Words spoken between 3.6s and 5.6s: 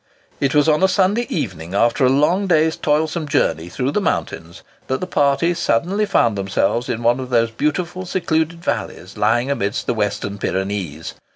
through the mountains, that the party